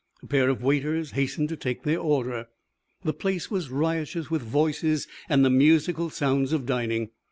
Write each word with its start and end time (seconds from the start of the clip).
A 0.23 0.25
pair 0.25 0.49
of 0.49 0.63
waiters 0.63 1.11
hastened 1.11 1.49
to 1.49 1.55
take 1.55 1.83
their 1.83 1.99
order. 1.99 2.47
The 3.03 3.13
place 3.13 3.51
was 3.51 3.69
riotous 3.69 4.31
with 4.31 4.41
voices 4.41 5.07
and 5.29 5.45
the 5.45 5.51
musical 5.51 6.09
sounds 6.09 6.53
of 6.53 6.65
dining. 6.65 7.11